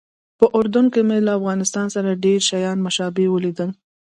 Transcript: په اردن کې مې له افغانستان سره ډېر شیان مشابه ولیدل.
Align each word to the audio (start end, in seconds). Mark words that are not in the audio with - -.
په 0.39 0.45
اردن 0.57 0.85
کې 0.93 1.01
مې 1.07 1.17
له 1.27 1.31
افغانستان 1.39 1.87
سره 1.95 2.19
ډېر 2.25 2.39
شیان 2.49 2.77
مشابه 2.85 3.23
ولیدل. 3.29 3.69